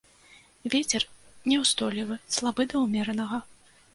Вецер 0.73 1.03
няўстойлівы 1.51 2.17
слабы 2.37 2.67
да 2.75 2.81
ўмеранага. 2.87 3.43